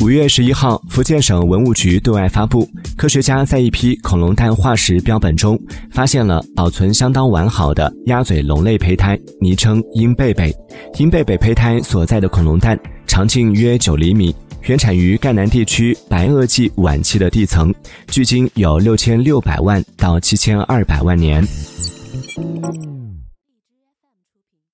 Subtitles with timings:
[0.00, 2.66] 五月十一号，福建省文物局对外发布，
[2.96, 10.50] 科学家在一批恐龙蛋化石标本中发现了保存相当完好的鸭嘴龙类胚胎，昵称鹰贝贝。
[10.96, 17.72] 鹰贝贝胚胎所在的恐龙蛋长径约九厘米，原产于赣南地区白垩纪晚期的地层，
[18.06, 21.46] 距今有六千六百万到七千二百万年。